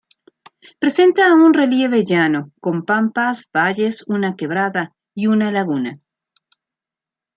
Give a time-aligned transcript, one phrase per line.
[0.79, 5.99] Presenta un relieve llano, con pampas, valles, una quebrada y una laguna.